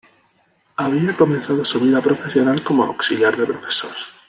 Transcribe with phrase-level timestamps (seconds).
[0.77, 3.91] Había comenzado su vida profesional como auxiliar de profesor.